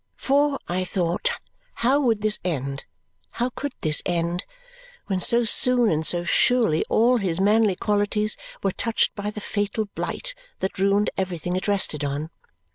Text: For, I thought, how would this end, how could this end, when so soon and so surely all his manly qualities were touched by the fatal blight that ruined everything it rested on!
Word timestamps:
For, 0.15 0.57
I 0.67 0.83
thought, 0.83 1.29
how 1.75 1.99
would 1.99 2.23
this 2.23 2.39
end, 2.43 2.85
how 3.33 3.51
could 3.51 3.73
this 3.81 4.01
end, 4.03 4.45
when 5.05 5.21
so 5.21 5.43
soon 5.43 5.91
and 5.91 6.03
so 6.03 6.23
surely 6.23 6.83
all 6.89 7.17
his 7.17 7.39
manly 7.39 7.75
qualities 7.75 8.35
were 8.63 8.71
touched 8.71 9.13
by 9.13 9.29
the 9.29 9.41
fatal 9.41 9.85
blight 9.93 10.33
that 10.57 10.79
ruined 10.79 11.11
everything 11.19 11.55
it 11.55 11.67
rested 11.67 12.03
on! 12.03 12.31